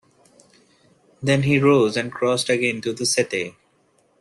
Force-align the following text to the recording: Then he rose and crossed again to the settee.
Then 1.21 1.43
he 1.43 1.59
rose 1.59 1.95
and 1.95 2.11
crossed 2.11 2.49
again 2.49 2.81
to 2.81 2.91
the 2.91 3.05
settee. 3.05 3.53